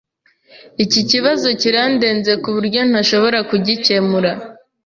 Iki 0.83 1.01
kibazo 1.09 1.47
kirandenze 1.61 2.31
kuburyo 2.43 2.81
ntashobora 2.89 3.39
kugikemura. 3.49 4.31